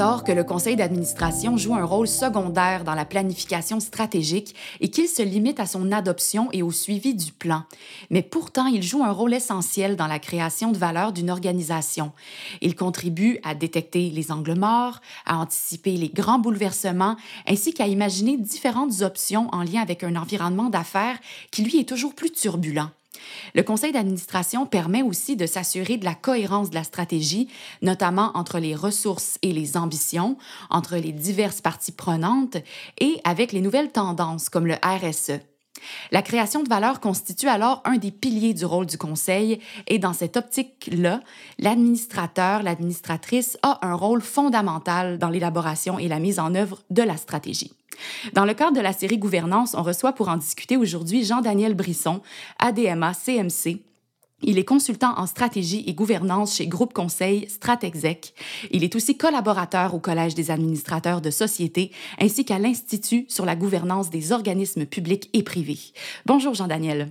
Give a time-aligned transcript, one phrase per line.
[0.00, 5.20] Que le conseil d'administration joue un rôle secondaire dans la planification stratégique et qu'il se
[5.20, 7.64] limite à son adoption et au suivi du plan.
[8.08, 12.12] Mais pourtant, il joue un rôle essentiel dans la création de valeur d'une organisation.
[12.62, 18.38] Il contribue à détecter les angles morts, à anticiper les grands bouleversements, ainsi qu'à imaginer
[18.38, 21.18] différentes options en lien avec un environnement d'affaires
[21.50, 22.88] qui, lui, est toujours plus turbulent.
[23.54, 27.48] Le conseil d'administration permet aussi de s'assurer de la cohérence de la stratégie,
[27.82, 30.36] notamment entre les ressources et les ambitions,
[30.70, 32.56] entre les diverses parties prenantes
[32.98, 35.40] et avec les nouvelles tendances comme le RSE.
[36.12, 40.12] La création de valeur constitue alors un des piliers du rôle du conseil et dans
[40.12, 41.20] cette optique-là,
[41.58, 47.16] l'administrateur, l'administratrice a un rôle fondamental dans l'élaboration et la mise en œuvre de la
[47.16, 47.72] stratégie.
[48.32, 52.20] Dans le cadre de la série Gouvernance, on reçoit pour en discuter aujourd'hui Jean-Daniel Brisson,
[52.58, 53.80] ADMA CMC,
[54.42, 58.34] il est consultant en stratégie et gouvernance chez Groupe Conseil Stratexec.
[58.70, 63.56] Il est aussi collaborateur au Collège des administrateurs de société ainsi qu'à l'Institut sur la
[63.56, 65.78] gouvernance des organismes publics et privés.
[66.26, 67.08] Bonjour Jean-Daniel.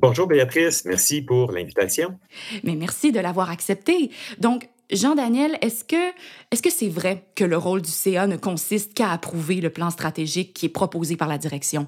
[0.00, 2.18] Bonjour Béatrice, merci pour l'invitation.
[2.64, 4.10] Mais merci de l'avoir accepté.
[4.38, 6.10] Donc, Jean-Daniel, est-ce que
[6.50, 9.90] est-ce que c'est vrai que le rôle du CA ne consiste qu'à approuver le plan
[9.90, 11.86] stratégique qui est proposé par la direction?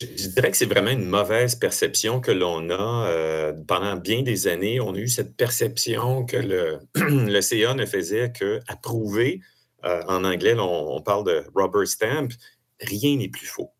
[0.00, 3.08] Je dirais que c'est vraiment une mauvaise perception que l'on a.
[3.08, 8.30] Euh, pendant bien des années, on a eu cette perception que le, CA ne faisait
[8.30, 9.40] qu'approuver.
[9.84, 12.28] Euh, en anglais, on, parle de rubber stamp.
[12.80, 13.72] Rien n'est plus faux.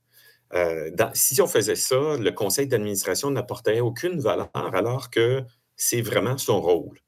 [0.54, 5.44] Euh, si on faisait ça, le conseil d'administration n'apporterait aucune valeur alors que
[5.76, 6.98] c'est vraiment son rôle.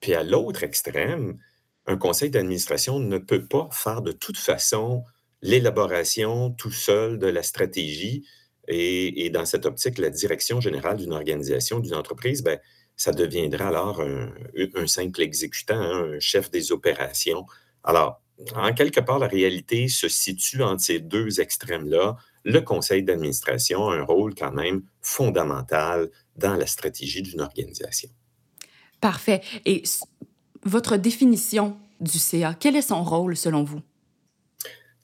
[0.00, 1.38] Puis à l'autre extrême,
[1.86, 5.04] un conseil d'administration ne peut pas faire de toute façon
[5.42, 8.24] l'élaboration tout seul de la stratégie.
[8.70, 12.58] Et, dans cette optique, la direction générale d'une organisation, d'une entreprise, ben,
[12.96, 17.46] ça deviendra alors un, simple exécutant, hein, un chef des opérations.
[17.82, 18.20] Alors,
[18.54, 22.16] en quelque part, la réalité se situe entre ces deux extrêmes-là.
[22.44, 28.10] Le conseil d'administration a un rôle quand même fondamental dans la stratégie d'une organisation.
[29.00, 29.40] Parfait.
[29.64, 29.82] Et
[30.64, 33.80] votre définition du CA, quel est son rôle selon vous?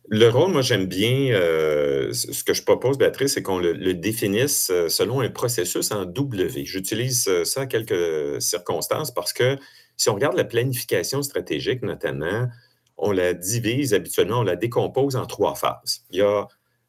[0.08, 4.68] Le rôle, moi, j'aime bien euh, ce que je propose, Béatrice, c'est qu'on le, définisse
[4.70, 6.66] euh, selon un processus en W.
[6.66, 9.56] J'utilise euh, ça à quelques circonstances parce que
[9.96, 12.48] si on regarde la planification stratégique, notamment,
[12.98, 16.04] on la divise habituellement, on la décompose en trois phases.
[16.10, 16.46] Il y a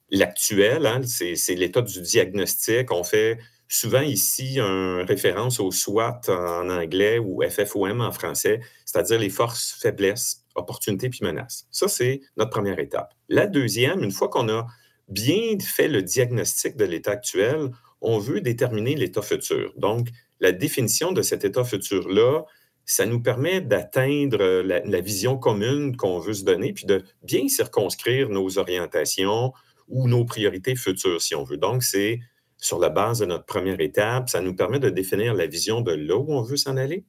[0.09, 2.91] l'actuel, hein, c'est l'état du diagnostic.
[2.91, 3.37] On fait
[3.69, 9.77] souvent ici une référence au SWOT en anglais ou FFOM en français, c'est-à-dire les forces,
[9.81, 11.67] faiblesses, opportunités puis menaces.
[11.71, 13.13] Ça, c'est notre première étape.
[13.29, 14.65] La deuxième, une fois qu'on a
[15.07, 17.69] bien fait le diagnostic de l'état actuel,
[18.01, 19.73] on veut déterminer l'état futur.
[19.77, 22.43] Donc, la définition de cet état futur-là,
[22.85, 27.47] ça nous permet d'atteindre la, la, vision commune qu'on veut se donner, puis de bien
[27.47, 29.53] circonscrire nos orientations
[29.87, 31.57] ou nos priorités futures, si on veut.
[31.57, 32.19] Donc, c'est
[32.57, 35.91] sur la base de notre première étape, ça nous permet de définir la vision de
[35.91, 37.05] là où on veut s'en aller,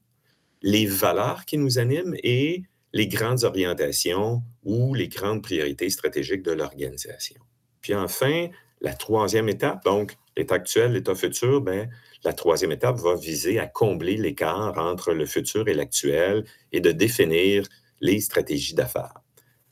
[0.62, 2.64] les valeurs qui nous animent et
[2.96, 7.42] les grandes orientations ou les grandes priorités stratégiques de l'organisation.
[7.82, 8.48] Puis enfin,
[8.80, 11.90] la troisième étape, donc l'état actuel, l'état futur, ben,
[12.24, 16.90] la troisième étape va viser à combler l'écart entre le futur et l'actuel et de
[16.90, 17.68] définir
[18.00, 19.20] les stratégies d'affaires.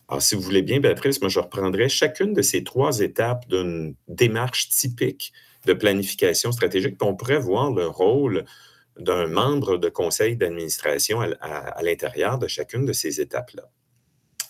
[0.08, 3.94] Alors, si vous voulez bien, Béatrice, moi, je reprendrai chacune de ces trois étapes d'une
[4.06, 5.32] démarche typique
[5.64, 6.96] de planification stratégique.
[7.00, 8.44] on pourrait voir le rôle
[8.98, 13.68] d'un membre de conseil d'administration à, l'intérieur de chacune de ces étapes-là.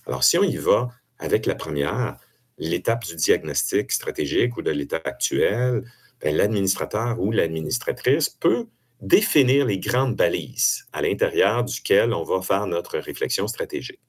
[0.06, 0.88] Alors, si on y va
[1.18, 2.16] avec la première,
[2.58, 5.84] l'étape du diagnostic stratégique ou de l'état actuel,
[6.20, 8.66] ben, l'administrateur ou l'administratrice peut
[9.00, 14.00] définir les grandes balises à l'intérieur duquel on va faire notre réflexion stratégique.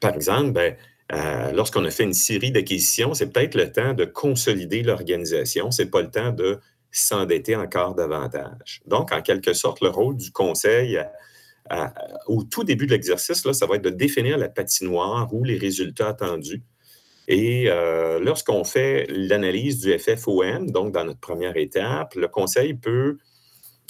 [0.00, 0.76] Par exemple, ben,
[1.12, 5.82] euh, lorsqu'on a fait une série d'acquisitions, c'est peut-être le temps de consolider l'organisation, ce
[5.82, 6.60] n'est pas le temps de
[6.90, 8.80] s'endetter encore davantage.
[8.86, 10.98] Donc, en quelque sorte, le rôle du conseil
[12.26, 16.08] au tout début de l'exercice, ça va être de définir la patinoire ou les résultats
[16.08, 16.62] attendus.
[17.28, 23.18] Et euh, lorsqu'on fait l'analyse du FFOM, donc dans notre première étape, le conseil peut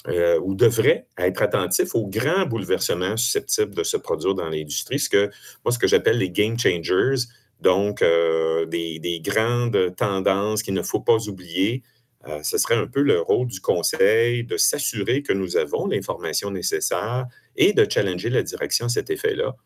[0.09, 5.09] euh, ou devrait être attentif aux grands bouleversements susceptibles de se produire dans l'industrie, ce
[5.09, 5.31] que
[5.65, 7.27] moi, ce que j'appelle les game changers,
[7.61, 11.83] donc euh, des, des, grandes tendances qu'il ne faut pas oublier.
[12.29, 16.51] Euh, ce serait un peu le rôle du conseil de s'assurer que nous avons l'information
[16.51, 17.27] nécessaire
[17.57, 19.57] et de challenger la direction à cet effet-là.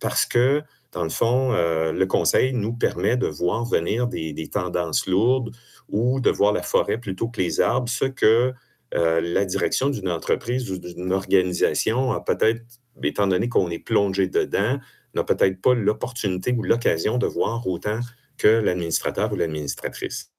[0.00, 0.62] Parce que
[0.92, 5.54] Dans le fond, euh, le conseil nous permet de voir venir des, tendances lourdes
[5.88, 8.52] ou de voir la forêt plutôt que les arbres, ce que
[8.94, 12.62] euh, la direction d'une entreprise ou d'une organisation a peut-être,
[13.04, 14.80] étant donné qu'on est plongé dedans,
[15.14, 18.00] n'a peut-être pas l'opportunité ou l'occasion de voir autant
[18.36, 20.32] que l'administrateur ou l'administratrice.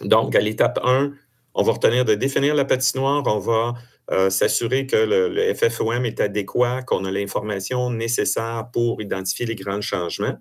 [0.00, 1.12] Donc, à l'étape 1,
[1.54, 3.74] on va retenir de définir la patinoire, on va
[4.10, 9.80] euh, s'assurer que le, FFOM est adéquat, qu'on a l'information nécessaire pour identifier les grands
[9.80, 10.36] changements.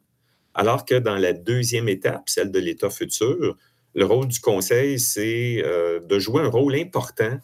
[0.53, 3.57] Alors que dans la deuxième étape, celle de l'état futur,
[3.95, 7.37] le rôle du conseil, c'est euh, de jouer un rôle important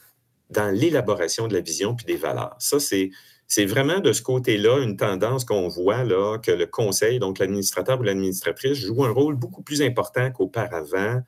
[0.50, 2.56] dans l'élaboration de la vision puis des valeurs.
[2.58, 3.12] Ça, c'est,
[3.48, 8.00] c'est vraiment de ce côté-là une tendance qu'on voit là, que le conseil, donc l'administrateur
[8.00, 11.22] ou l'administratrice, joue un rôle beaucoup plus important qu'auparavant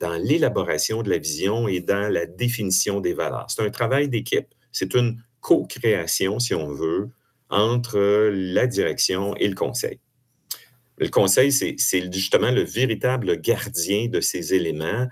[0.00, 3.46] dans l'élaboration de la vision et dans la définition des valeurs.
[3.48, 7.10] C'est un travail d'équipe, c'est une co-création, si on veut,
[7.48, 10.00] entre la direction et le conseil.
[10.98, 15.06] Le conseil, c'est justement le véritable gardien de ces éléments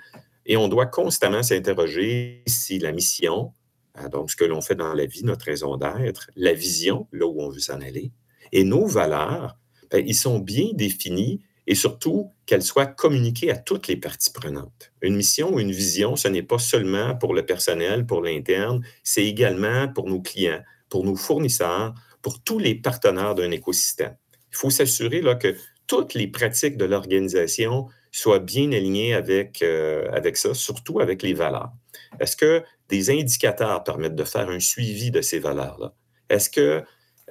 [0.46, 3.52] et on doit constamment s'interroger si la mission,
[3.94, 7.26] hein, donc ce que l'on fait dans la vie, notre raison d'être, la vision, là
[7.26, 8.12] où on veut s'en aller,
[8.52, 9.56] et nos valeurs,
[9.90, 14.92] bien, ils sont bien définis et surtout qu'elles soient communiquées à toutes les parties prenantes.
[15.00, 19.24] Une mission ou une vision, ce n'est pas seulement pour le personnel, pour l'interne, c'est
[19.24, 24.16] également pour nos clients, pour nos fournisseurs, pour tous les partenaires d'un écosystème.
[24.52, 25.56] Il faut s'assurer que
[25.86, 31.34] toutes les pratiques de l'organisation soient bien alignées avec, euh, avec ça, surtout avec les
[31.34, 31.72] valeurs.
[32.20, 35.94] Est-ce que des indicateurs permettent de faire un suivi de ces valeurs-là?
[36.28, 36.84] Est-ce que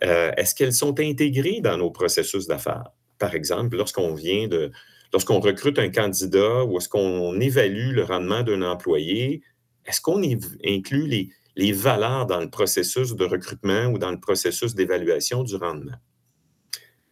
[0.04, 2.90] euh, est-ce qu'elles sont intégrées dans nos processus d'affaires?
[3.20, 4.72] Par exemple, lorsqu'on vient de
[5.12, 9.44] lorsqu'on recrute un candidat ou est-ce qu'on évalue le rendement d'un employé,
[9.86, 10.22] est-ce qu'on
[10.66, 15.56] inclut les, les valeurs dans le processus de recrutement ou dans le processus d'évaluation du
[15.56, 15.98] rendement?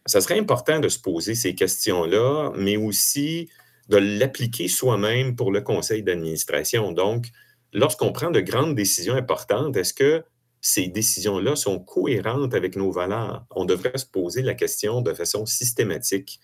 [0.06, 3.48] ça serait important de se poser ces questions-là, mais aussi
[3.88, 6.92] de l'appliquer soi-même pour le conseil d'administration.
[6.92, 7.26] Donc,
[7.72, 10.24] lorsqu'on prend de grandes décisions importantes, est-ce que
[10.62, 13.44] ces décisions-là sont cohérentes avec nos valeurs?
[13.50, 16.40] On devrait se poser la question de façon systématique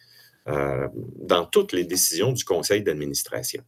[0.49, 3.62] euh, dans toutes les décisions du conseil d'administration.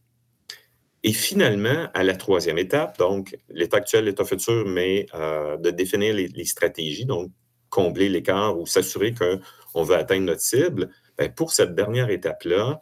[1.03, 6.13] Et finalement, à la troisième étape, donc l'état actuel, l'état futur, mais euh, de définir
[6.13, 7.31] les, stratégies, donc
[7.69, 12.81] combler l'écart ou s'assurer qu'on veut atteindre notre cible, bien, pour cette dernière étape-là,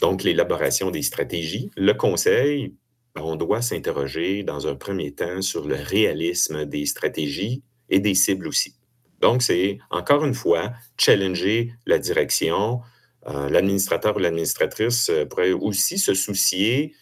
[0.00, 2.79] donc l'élaboration des stratégies, le conseil, ben,
[3.16, 8.48] on doit s'interroger dans un premier temps sur le réalisme des stratégies et des cibles
[8.48, 8.74] aussi.
[9.20, 12.80] Donc, c'est encore une fois challenger la direction.
[13.26, 16.94] Euh, l'administrateur ou l'administratrice euh, pourrait aussi se soucier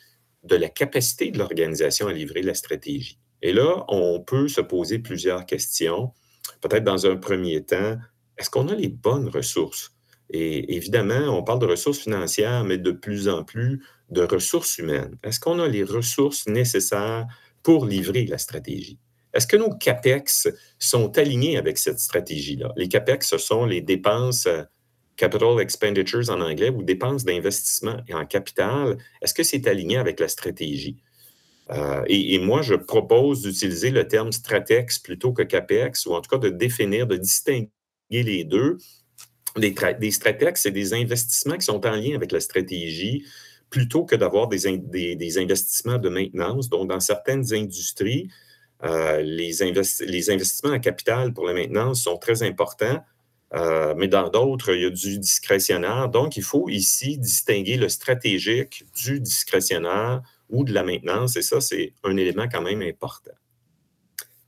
[0.43, 3.21] de la capacité de l'organisation à livrer la stratégie.
[3.43, 6.13] Et là, on peut se poser plusieurs questions
[6.61, 7.99] peut-être dans un premier temps,
[8.37, 9.98] est-ce qu'on a les bonnes ressources?
[10.31, 15.17] Et évidemment, on parle de ressources financières, mais de plus en plus de ressources humaines.
[15.23, 17.27] Est-ce qu'on a les ressources nécessaires
[17.63, 18.99] pour livrer la stratégie?
[19.35, 20.49] Est-ce que nos CAPEX
[20.79, 22.73] sont alignés avec cette stratégie-là?
[22.77, 24.63] Les CAPEX, ce sont les dépenses, euh,
[25.17, 28.97] capital expenditures en anglais, ou dépenses d'investissement en capital.
[29.21, 30.97] Est-ce que c'est aligné avec la stratégie?
[31.71, 36.31] Euh, et, moi, je propose d'utiliser le terme stratex plutôt que capex, ou en tout
[36.31, 37.71] cas de définir, de distinguer
[38.11, 38.79] les deux.
[39.57, 40.11] Des, des
[40.55, 43.25] c'est des investissements qui sont en lien avec la stratégie
[43.71, 44.79] plutôt que d'avoir des,
[45.17, 46.69] des, investissements de maintenance.
[46.69, 48.31] Donc, dans certaines industries,
[48.85, 49.53] euh, les,
[50.07, 53.05] les, investissements en capital pour la maintenance sont très importants,
[53.55, 56.09] euh, mais dans d'autres, il y a du discrétionnaire.
[56.09, 61.61] Donc, il faut ici distinguer le stratégique du discrétionnaire ou de la maintenance, et ça,
[61.61, 63.33] c'est un élément quand même important.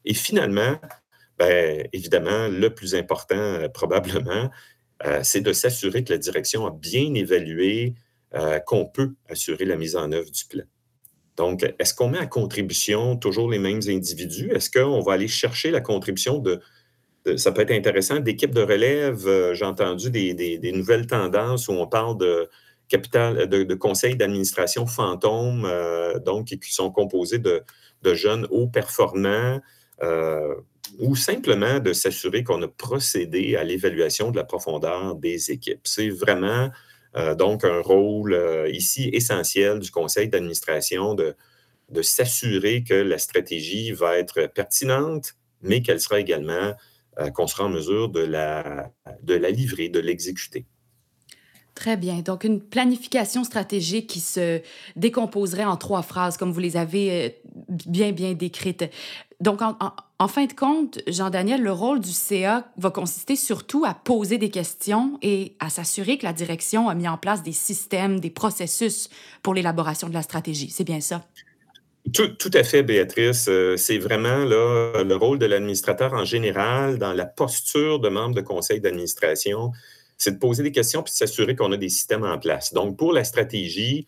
[0.04, 0.78] Et finalement,
[1.38, 4.50] bien, évidemment, le plus important euh, probablement,
[5.04, 7.94] euh, c'est de s'assurer que la direction a bien évalué
[8.34, 10.64] euh, qu'on peut assurer la mise en œuvre du plan.
[11.36, 14.50] Donc, est-ce qu'on met à contribution toujours les mêmes individus?
[14.52, 16.60] Est-ce qu'on va aller chercher la contribution de,
[17.36, 19.52] ça peut être intéressant, d'équipes de relève?
[19.54, 22.48] J'ai entendu des, nouvelles tendances où on parle de
[22.90, 27.64] capital, de, conseils d'administration fantômes, euh, donc qui sont composés de,
[28.12, 29.60] jeunes hauts performants,
[30.02, 30.54] euh,
[30.98, 35.80] ou simplement de s'assurer qu'on a procédé à l'évaluation de la profondeur des équipes.
[35.84, 36.70] C'est vraiment
[37.16, 38.38] euh, donc un rôle
[38.72, 41.34] ici essentiel du conseil d'administration de,
[41.88, 46.74] de s'assurer que la stratégie va être pertinente, mais qu'elle sera également,
[47.34, 48.90] qu'on sera en mesure de la,
[49.22, 50.64] de la livrer, de l'exécuter.
[51.74, 52.20] Très bien.
[52.20, 54.60] Donc, une planification stratégique qui se
[54.96, 57.28] décomposerait en trois phrases, comme vous les avez euh,
[57.86, 58.84] bien, bien décrites.
[59.40, 59.76] Donc, En
[60.28, 65.18] fin de compte, Jean-Daniel, le rôle du CA va consister surtout à poser des questions
[65.22, 69.08] et à s'assurer que la direction a mis en place des systèmes, des processus
[69.42, 70.70] pour l'élaboration de la stratégie.
[70.70, 71.24] C'est bien ça?
[72.12, 73.46] Tout, tout à fait, Béatrice.
[73.48, 78.34] Euh, c'est vraiment là, le rôle de l'administrateur en général dans la posture de membre
[78.34, 79.72] de conseil d'administration,
[80.16, 82.72] c'est de poser des questions puis de s'assurer qu'on a des systèmes en place.
[82.72, 84.06] Donc, pour la stratégie,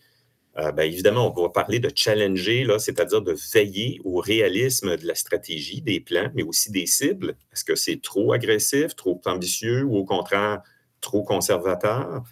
[0.59, 5.15] euh, bien, évidemment, on va parler de challenger, c'est-à-dire de veiller au réalisme de la
[5.15, 7.35] stratégie, des plans, mais aussi des cibles.
[7.51, 10.61] Est-ce que c'est trop agressif, trop ambitieux ou au contraire
[11.01, 12.23] trop conservateur?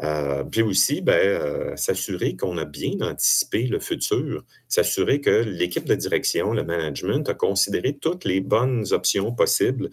[0.00, 5.84] Euh, puis aussi, ben, euh, s'assurer qu'on a bien anticipé le futur, s'assurer que l'équipe
[5.84, 9.90] de direction, le management, a considéré toutes les bonnes options possibles.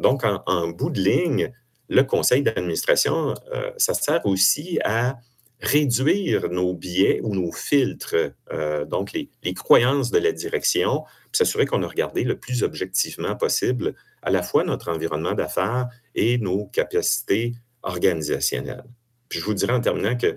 [0.00, 1.52] donc, en, bout de ligne,
[1.90, 3.34] le conseil d'administration,
[3.76, 5.18] ça sert aussi à
[5.60, 8.14] réduire nos biais ou nos filtres,
[8.52, 13.34] euh, donc les, croyances de la direction, puis s'assurer qu'on a regardé le plus objectivement
[13.34, 18.84] possible à la fois notre environnement d'affaires et nos capacités organisationnelles.
[19.28, 20.36] Puis je vous dirais en terminant que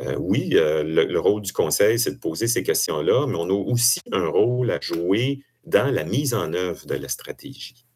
[0.00, 3.52] euh, oui, euh, le, rôle du conseil, c'est de poser ces questions-là, mais on a
[3.52, 7.86] aussi un rôle à jouer dans la mise en œuvre de la stratégie.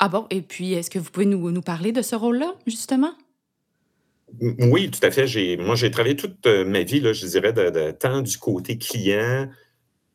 [0.00, 3.14] Ah bon, et puis est-ce que vous pouvez nous, nous parler de ce rôle-là, justement?
[4.40, 5.56] Oui, tout à fait.
[5.58, 7.52] moi, j'ai travaillé toute euh, ma vie, je dirais,
[7.94, 9.48] tant du côté client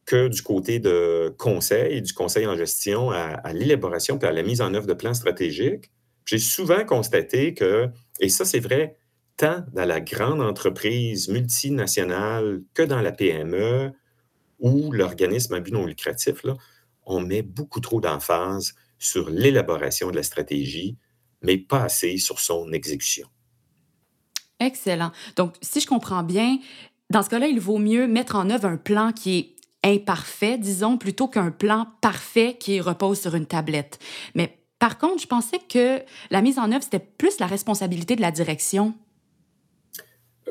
[0.05, 4.61] que du côté de conseil, du conseil en gestion à, l'élaboration et à la mise
[4.61, 5.91] en œuvre de plans stratégiques.
[6.25, 8.97] J'ai souvent constaté que, et ça, c'est vrai,
[9.37, 13.91] tant dans la grande entreprise multinationale que dans la PME
[14.59, 16.43] ou l'organisme à but non lucratif,
[17.05, 20.97] on met beaucoup trop d'emphase sur l'élaboration de la stratégie,
[21.41, 23.27] mais pas assez sur son exécution.
[24.59, 25.11] Excellent.
[25.35, 26.57] Donc, si je comprends bien,
[27.09, 30.97] dans ce cas-là, il vaut mieux mettre en œuvre un plan qui est imparfait, disons,
[30.97, 33.99] plutôt qu'un plan parfait qui repose sur une tablette.
[34.35, 36.01] Mais par contre, je pensais que
[36.31, 38.93] la mise en œuvre, c'était plus la responsabilité de la direction.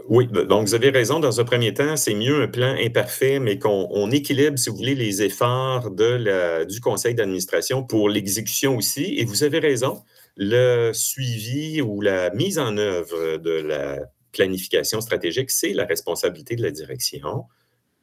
[0.08, 1.18] Oui, donc vous avez raison.
[1.18, 4.94] Dans un premier temps, c'est mieux un plan imparfait, mais qu'on équilibre, si vous voulez,
[4.94, 9.18] les efforts de la, du conseil d'administration pour l'exécution aussi.
[9.18, 10.02] Et vous avez raison
[10.38, 13.98] le suivi ou la mise en œuvre de la
[14.32, 17.44] planification stratégique, c'est la responsabilité de la direction.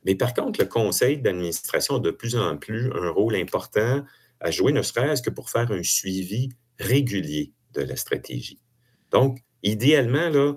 [0.04, 4.04] Mais par contre, le conseil d'administration a de plus en plus un rôle important
[4.42, 8.60] à jouer, ne serait-ce que pour faire un suivi régulier de la stratégie.
[9.12, 10.54] Donc, idéalement, euh,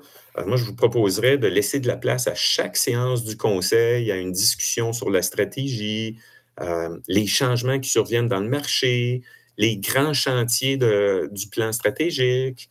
[0.46, 4.16] moi, je vous proposerais de laisser de la place à chaque séance du conseil à
[4.16, 6.18] une discussion sur la stratégie,
[6.60, 9.22] euh, les changements qui surviennent dans le marché,
[9.58, 12.70] les grands chantiers du plan stratégique.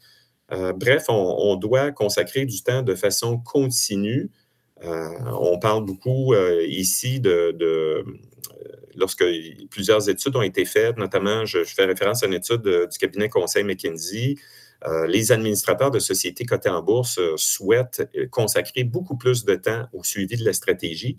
[0.54, 4.32] Euh, bref, on, doit consacrer du temps de façon continue.
[4.84, 8.06] Euh, on parle beaucoup euh, ici de,
[8.96, 9.26] lorsque
[9.70, 13.66] plusieurs études ont été faites, notamment, je, fais référence à une étude du cabinet Conseil
[13.66, 14.36] McKinsey.
[15.08, 20.38] les administrateurs de sociétés cotées en bourse souhaitent consacrer beaucoup plus de temps au suivi
[20.38, 21.18] de la stratégie.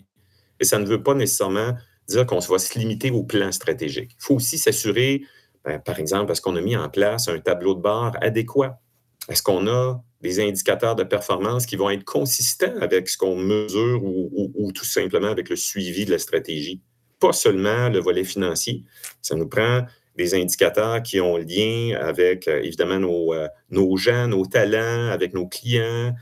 [0.59, 1.75] Et ça ne veut pas nécessairement
[2.07, 4.11] dire qu'on va se limiter au plan stratégique.
[4.19, 5.21] Il faut aussi s'assurer
[5.65, 8.79] ben, par exemple, est-ce qu'on a mis en place un tableau de bord adéquat?
[9.27, 14.03] Est-ce qu'on a des indicateurs de performance qui vont être consistants avec ce qu'on mesure
[14.03, 16.81] ou, tout simplement avec le suivi de la stratégie?
[17.19, 18.83] Pas seulement le volet financier.
[19.21, 19.85] Ça nous prend
[20.15, 25.33] des indicateurs qui ont lien avec, euh, évidemment, nos, euh, nos, gens, nos talents, avec
[25.33, 26.13] nos clients,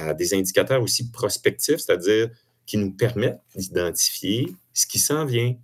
[0.00, 2.30] euh, des indicateurs aussi prospectifs, c'est-à-dire
[2.66, 5.54] qui nous permettent d'identifier ce qui s'en vient,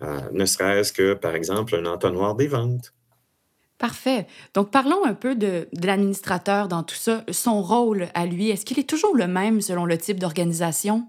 [0.00, 2.92] ne serait-ce que, par exemple, un entonnoir des ventes.
[3.80, 4.26] Parfait.
[4.52, 7.24] Donc, parlons un peu de, l'administrateur dans tout ça.
[7.30, 11.08] Son rôle à lui, est-ce qu'il est toujours le même selon le type d'organisation?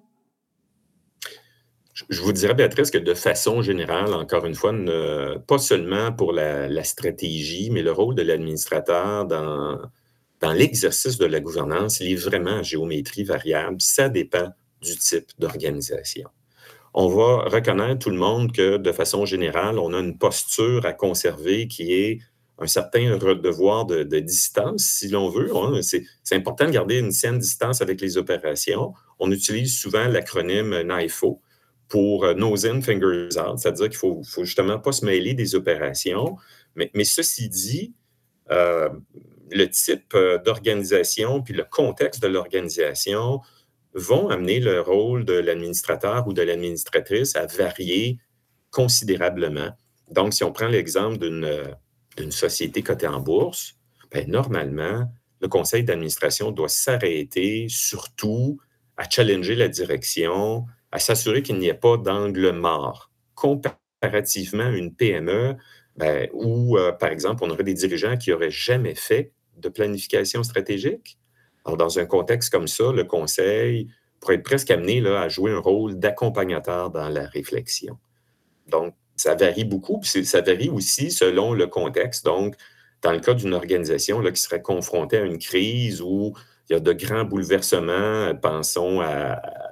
[2.09, 4.73] Je vous dirais, Béatrice, que de façon générale, encore une fois,
[5.45, 9.77] pas seulement pour la, stratégie, mais le rôle de l'administrateur dans,
[10.39, 13.81] dans l'exercice de la gouvernance, il est vraiment à géométrie variable.
[13.81, 14.47] Ça dépend
[14.81, 16.29] du type d'organisation
[16.93, 20.93] on va reconnaître tout le monde que de façon générale, on a une posture à
[20.93, 22.19] conserver qui est
[22.61, 25.49] un certain devoir de, distance, si l'on veut.
[25.81, 28.93] C'est important de garder une saine distance avec les opérations.
[29.19, 31.41] On utilise souvent l'acronyme NIFO
[31.87, 35.55] pour euh, Nose in, Fingers out, c'est-à-dire qu'il ne faut, justement pas se mêler des
[35.55, 36.37] opérations.
[36.75, 37.93] Mais, ceci dit,
[38.51, 38.89] euh,
[39.49, 43.41] le type euh, d'organisation puis le contexte de l'organisation
[43.93, 48.19] vont amener le rôle de l'administrateur ou de l'administratrice à varier
[48.69, 49.71] considérablement.
[50.09, 53.75] Donc, si on prend l'exemple d'une société cotée en bourse,
[54.11, 58.59] bien, normalement, le conseil d'administration doit s'arrêter surtout
[58.97, 63.11] à challenger la direction, à s'assurer qu'il n'y ait pas d'angle mort.
[63.35, 65.55] Comparativement à une PME,
[65.97, 70.41] Ben, ou, euh, par exemple, on aurait des dirigeants qui n'auraient jamais fait de planification
[70.41, 71.17] stratégique.
[71.65, 73.87] Alors, dans un contexte comme ça, le conseil
[74.19, 77.97] pourrait être presque amené à jouer un rôle d'accompagnateur dans la réflexion.
[78.67, 82.25] Donc, ça varie beaucoup, puis ça varie aussi selon le contexte.
[82.25, 82.55] Donc,
[83.01, 86.33] dans le cas d'une organisation là, qui serait confrontée à une crise où
[86.69, 89.01] il y a de grands bouleversements, pensons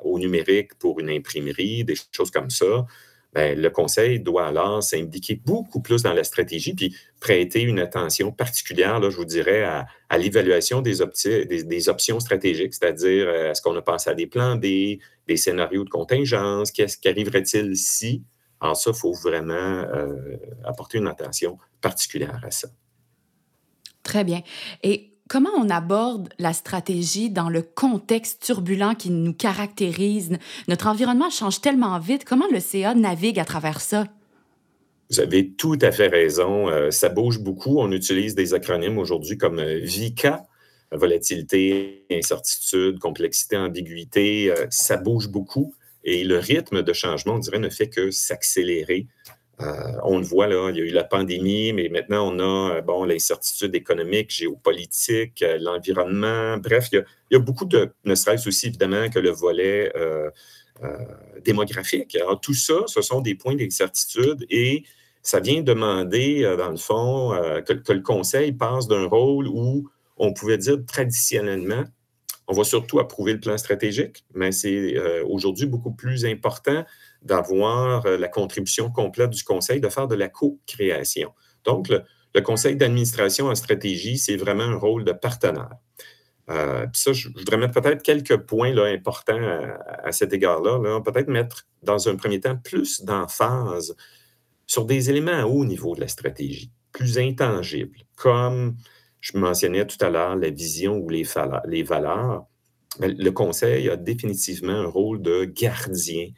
[0.03, 2.86] au numérique pour une imprimerie, des choses comme ça,
[3.33, 8.31] ben, le conseil doit alors s'impliquer beaucoup plus dans la stratégie, puis prêter une attention
[8.31, 13.81] particulière, là, je vous dirais, à, l'évaluation des, options stratégiques, c'est-à-dire euh, est-ce qu'on a
[13.81, 18.24] pensé à des plans B, des scénarios de contingence, qu'est-ce qui arriverait-il si?
[18.62, 22.67] Alors ça, il faut vraiment euh, apporter une attention particulière à ça.
[24.03, 24.41] Très bien.
[24.81, 30.38] Et comment on aborde la stratégie dans le contexte turbulent qui nous caractérise?
[30.67, 32.25] Notre environnement change tellement vite.
[32.25, 34.07] Comment le CA navigue à travers ça?
[35.09, 36.67] Vous avez tout à fait raison.
[36.67, 37.79] Euh, ça bouge beaucoup.
[37.79, 40.43] On utilise des acronymes aujourd'hui comme euh, VICA,
[40.91, 44.53] volatilité, incertitude, complexité, ambiguïté.
[44.69, 45.74] ça bouge beaucoup.
[46.03, 49.07] Et le rythme de changement, on dirait, ne fait que s'accélérer.
[49.61, 52.77] Euh, on le voit, là, il y a eu la pandémie, mais maintenant, on a
[52.77, 56.57] euh, bon, l'incertitude économique, géopolitique, euh, l'environnement.
[56.57, 59.91] Bref, il y, a, beaucoup de, ne serait-ce aussi évidemment que le volet
[61.43, 62.15] démographique.
[62.15, 64.83] Alors, tout ça, ce sont des points d'incertitude et
[65.21, 67.31] ça vient demander, dans le fond,
[67.65, 71.83] que, que, le Conseil passe d'un rôle où on pouvait dire traditionnellement,
[72.47, 76.85] on va surtout approuver le plan stratégique, mais c'est aujourd'hui beaucoup plus important
[77.21, 81.33] d'avoir euh, la contribution complète du conseil, de faire de la co-création.
[81.65, 85.75] Donc, le, conseil d'administration en stratégie, c'est vraiment un rôle de partenaire.
[86.49, 89.41] Euh, puis ça, je, voudrais mettre peut-être quelques points là, importants
[90.03, 91.01] à, cet égard-là.
[91.01, 93.95] peut être mettre, dans un premier temps, plus d'emphase
[94.65, 98.77] sur des éléments à haut niveau de la stratégie, plus intangibles, comme
[99.19, 101.25] je mentionnais tout à l'heure, la vision ou les,
[101.65, 102.45] les valeurs.
[102.99, 106.29] Le conseil a définitivement un rôle de gardien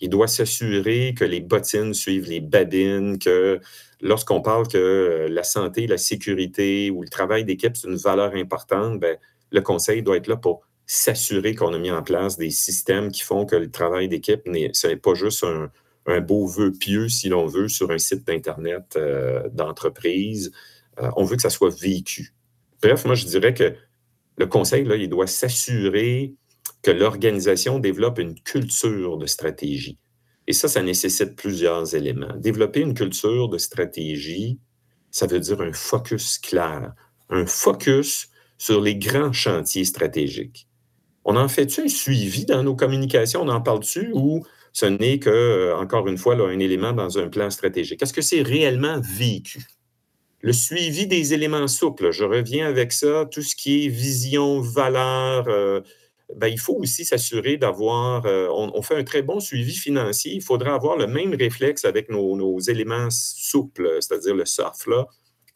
[0.00, 3.60] il doit s'assurer que les bottines suivent les babines, que
[4.00, 8.34] lorsqu'on parle que euh, la santé, la sécurité ou le travail d'équipe, c'est une valeur
[8.34, 9.16] importante, bien,
[9.50, 13.22] le conseil doit être là pour s'assurer qu'on a mis en place des systèmes qui
[13.22, 15.70] font que le travail d'équipe, n'est pas juste un,
[16.20, 20.52] beau vœu pieux, si l'on veut, sur un site d'Internet euh, d'entreprise.
[20.98, 22.32] Euh, on veut que ça soit vécu.
[22.82, 23.74] Bref, moi, je dirais que
[24.38, 26.34] le conseil, là, il doit s'assurer
[26.82, 29.98] que l'organisation développe une culture de stratégie.
[30.46, 32.34] Et ça, ça nécessite plusieurs éléments.
[32.36, 34.58] Développer une culture de stratégie,
[35.10, 36.92] ça veut dire un focus clair,
[37.28, 40.68] un focus sur les grands chantiers stratégiques.
[41.24, 43.42] On en fait-tu un suivi dans nos communications?
[43.42, 47.28] On en parle-tu ou ce n'est que, euh, encore une fois, un élément dans un
[47.28, 48.02] plan stratégique?
[48.02, 49.66] Est-ce que c'est réellement vécu?
[50.40, 55.48] Le suivi des éléments souples, je reviens avec ça, tout ce qui est vision, valeur,
[55.48, 55.80] euh,
[56.36, 60.42] ben, il faut aussi s'assurer d'avoir, euh, on, fait un très bon suivi financier, il
[60.42, 64.86] faudra avoir le même réflexe avec nos, éléments souples, c'est-à-dire le soft.
[64.86, 65.06] Là.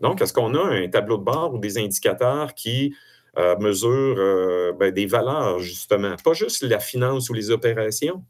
[0.00, 2.94] Donc, est-ce qu'on a un tableau de bord ou des indicateurs qui
[3.38, 8.24] euh, mesurent euh, ben, des valeurs, justement, pas juste la finance ou les opérations?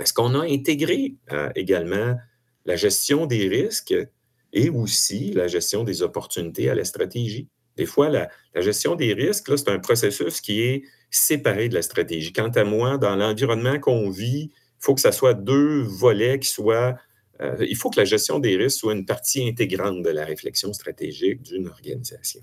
[0.00, 1.14] Est-ce qu'on a intégré
[1.54, 2.16] également
[2.64, 3.94] la gestion des risques
[4.52, 7.48] et aussi la gestion des opportunités à la stratégie?
[7.76, 12.32] Des fois, la, gestion des risques, c'est un processus qui est séparé de la stratégie.
[12.32, 16.48] Quant à moi, dans l'environnement qu'on vit, il faut que ça soit deux volets qui
[16.48, 16.96] soient.
[17.40, 20.72] Euh, il faut que la gestion des risques soit une partie intégrante de la réflexion
[20.72, 22.40] stratégique d'une organisation.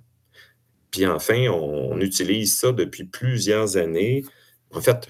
[0.91, 4.23] Puis enfin, on, utilise ça depuis plusieurs années.
[4.71, 5.07] En fait,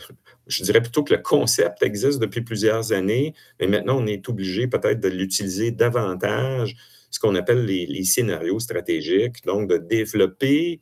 [0.48, 4.68] je dirais plutôt que le concept existe depuis plusieurs années, mais maintenant, on est obligé
[4.68, 6.76] peut-être de l'utiliser davantage
[7.12, 10.80] ce qu'on appelle les, scénarios stratégiques, donc de développer,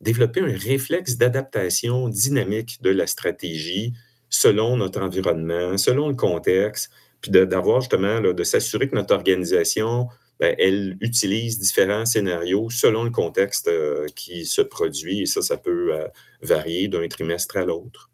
[0.00, 3.92] développer un réflexe d'adaptation dynamique de la stratégie
[4.30, 10.08] selon notre environnement, selon le contexte, puis d'avoir justement, de s'assurer que notre organisation,
[10.38, 15.56] ben, elle utilise différents scénarios selon le contexte euh, qui se produit, et ça, ça
[15.56, 16.06] peut euh,
[16.42, 18.10] varier d'un trimestre à l'autre.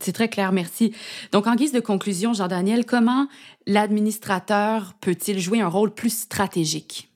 [0.00, 0.94] C'est très clair, merci.
[1.32, 3.28] Donc, en guise de conclusion, Jean-Daniel, comment
[3.66, 7.09] l'administrateur peut-il jouer un rôle plus stratégique?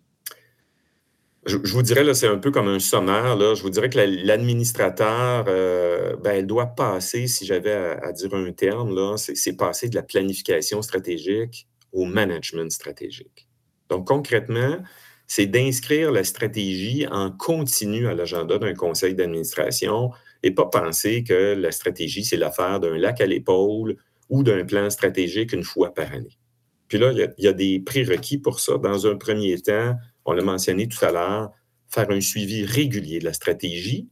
[1.47, 3.39] Je, vous dirais, là, c'est un peu comme un sommaire.
[3.55, 8.51] Je vous dirais que l'administrateur, euh, ben, elle doit passer, si j'avais à, dire un
[8.53, 13.47] terme, c'est passer de la planification stratégique au management stratégique.
[13.91, 14.79] Donc, concrètement,
[15.27, 20.11] c'est d'inscrire la stratégie en continu à l'agenda d'un conseil d'administration
[20.43, 23.97] et pas penser que la stratégie, c'est l'affaire d'un lac à l'épaule
[24.29, 26.39] ou d'un plan stratégique une fois par année.
[26.89, 28.77] Puis là, il y, a, des prérequis pour ça.
[28.79, 31.53] Dans un premier temps, on l'a mentionné tout à l'heure,
[31.89, 34.09] faire un suivi régulier de la stratégie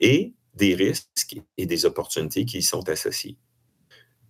[0.00, 3.36] et des risques et des opportunités qui y sont associés.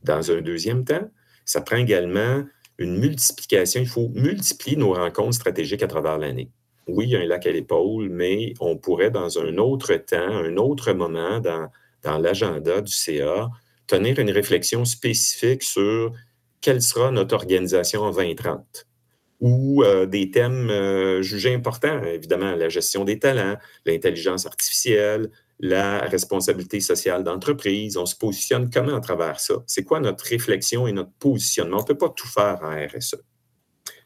[0.03, 1.11] Dans un deuxième temps,
[1.45, 2.45] ça prend également
[2.79, 3.81] une multiplication.
[3.81, 6.51] Il faut multiplier nos rencontres stratégiques à travers l'année.
[6.89, 10.17] Oui, il y a un lac à l'épaule, mais on pourrait, dans un autre temps,
[10.17, 11.69] un autre moment dans,
[12.03, 13.51] dans l'agenda du CA,
[13.87, 16.13] tenir une réflexion spécifique sur
[16.61, 18.87] quelle sera notre organisation en 2030
[19.43, 25.99] ou euh, des thèmes euh, jugés importants, évidemment, la gestion des talents, l'intelligence artificielle, la
[25.99, 27.97] responsabilité sociale d'entreprise.
[27.97, 29.55] On se positionne comment à travers ça?
[29.67, 31.79] C'est quoi notre réflexion et notre positionnement?
[31.79, 33.17] On ne peut pas tout faire en RSE.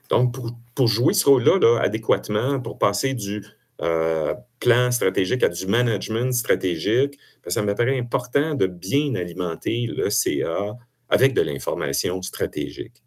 [0.08, 0.34] Donc,
[0.74, 3.44] pour, jouer ce rôle-là adéquatement, pour passer du
[3.82, 9.86] euh, plan stratégique à du management stratégique, ben, ça me paraît important de bien alimenter
[9.86, 10.76] le CA
[11.10, 13.02] avec de l'information stratégique.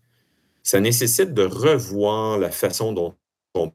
[0.70, 3.16] Ça nécessite de revoir la façon dont
[3.56, 3.72] on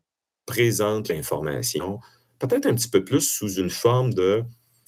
[0.46, 1.98] présente l'information,
[2.38, 4.44] peut-être un petit peu plus sous une forme de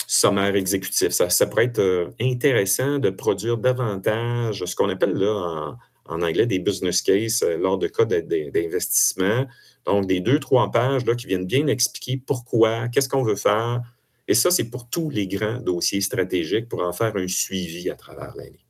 [0.07, 1.09] sommaire exécutif.
[1.09, 6.61] Ça, pourrait être euh, intéressant de produire davantage ce qu'on appelle là en, anglais des
[6.61, 9.45] business cases euh, lors de cas d'investissement.
[9.85, 13.83] Donc, des deux, trois pages là, qui viennent bien expliquer pourquoi, qu'est-ce qu'on veut faire.
[14.29, 17.97] Et ça, c'est pour tous les grands dossiers stratégiques pour en faire un suivi à
[17.97, 18.66] travers l'année.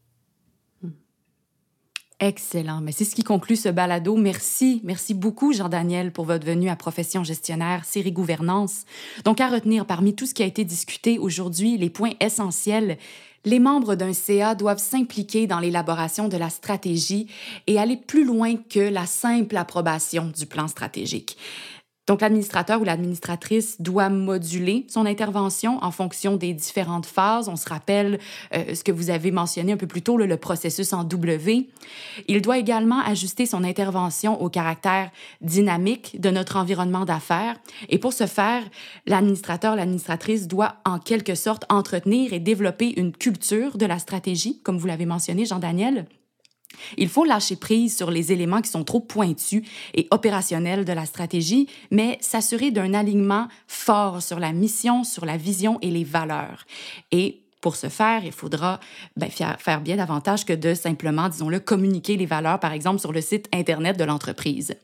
[2.19, 2.81] Excellent.
[2.81, 4.17] Mais c'est ce qui conclut ce balado.
[4.17, 4.81] Merci.
[4.85, 8.85] Merci beaucoup, Jean-Daniel, pour votre venue à Profession gestionnaire, série gouvernance.
[9.25, 12.97] Donc, à retenir parmi tout ce qui a été discuté aujourd'hui, les points essentiels.
[13.45, 17.29] Les membres d'un CA doivent s'impliquer dans l'élaboration de la stratégie
[17.67, 21.37] et aller plus loin que la simple approbation du plan stratégique.
[22.07, 27.49] Donc, l'administrateur ou l'administratrice doit moduler son intervention en fonction des différentes phases.
[27.49, 28.21] On se rappelle
[28.55, 31.69] euh, ce que vous avez mentionné un peu plus tôt, le processus en W.
[32.29, 37.57] Il doit également ajuster son intervention au caractère dynamique de notre environnement d'affaires.
[37.89, 38.63] Et pour ce faire,
[39.07, 44.79] l'administrateur, l'administratrice doit en quelque sorte entretenir et développer une culture de la stratégie, comme
[44.79, 46.07] vous l'avez mentionné, Jean-Daniel.
[46.97, 49.63] Il faut lâcher prise sur les éléments qui sont trop pointus
[49.95, 55.37] et opérationnels de la stratégie, mais s'assurer d'un alignement fort sur la mission, sur la
[55.37, 56.65] vision et les valeurs.
[57.13, 58.81] Et pour ce faire, il faudra
[59.17, 63.21] ben, faire bien davantage que de simplement, disons-le, communiquer les valeurs, par exemple, sur le
[63.21, 64.75] site Internet de l'entreprise.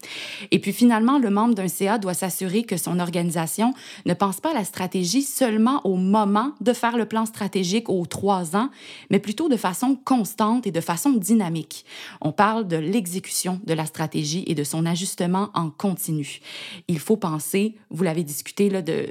[0.50, 3.74] Et puis finalement, le membre d'un CA doit s'assurer que son organisation
[4.06, 8.06] ne pense pas à la stratégie seulement au moment de faire le plan stratégique aux
[8.06, 8.70] trois ans,
[9.10, 11.84] mais plutôt de façon constante et de façon dynamique.
[12.20, 16.40] On parle de l'exécution de la stratégie et de son ajustement en continu.
[16.88, 19.06] Il faut penser, vous l'avez discuté, là, de,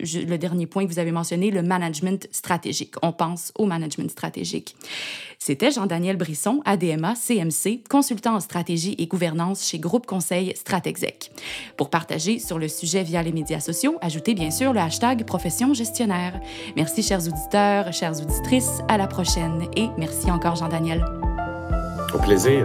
[0.00, 4.76] le dernier point que vous avez mentionné, le management stratégique on pense au management stratégique.
[5.38, 11.30] C'était Jean-Daniel Brisson, ADMA, CMC, consultant en stratégie et gouvernance chez Groupe Conseil Stratexec.
[11.76, 15.74] Pour partager sur le sujet via les médias sociaux, ajoutez bien sûr le hashtag Profession
[15.74, 16.40] gestionnaire.
[16.74, 21.04] Merci chers auditeurs, chères auditrices, à la prochaine et merci encore Jean-Daniel.
[22.14, 22.64] Au plaisir.